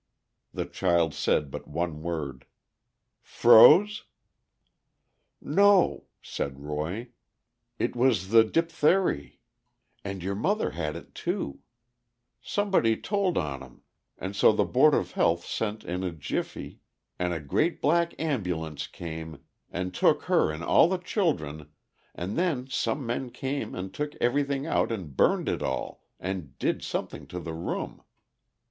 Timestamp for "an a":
17.19-17.39